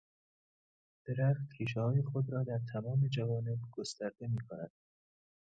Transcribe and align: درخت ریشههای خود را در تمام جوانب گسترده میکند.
درخت 1.05 1.51
ریشههای 1.59 2.01
خود 2.03 2.25
را 2.29 2.43
در 2.43 2.59
تمام 2.73 3.07
جوانب 3.07 3.59
گسترده 3.71 4.27
میکند. 4.27 4.71